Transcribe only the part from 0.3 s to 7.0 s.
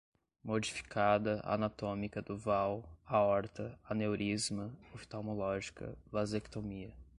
modificada, anatômica duval, aorta, aneurisma, oftalmológica, vasectomia